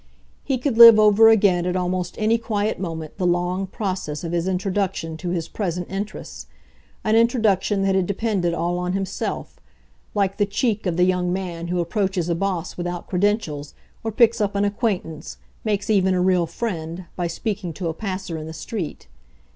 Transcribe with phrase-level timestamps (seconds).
[0.43, 4.47] He could live over again at almost any quiet moment the long process of his
[4.47, 6.47] introduction to his present interests
[7.03, 9.59] an introduction that had depended all on himself,
[10.15, 14.41] like the "cheek" of the young man who approaches a boss without credentials or picks
[14.41, 18.53] up an acquaintance, makes even a real friend, by speaking to a passer in the
[18.53, 19.07] street.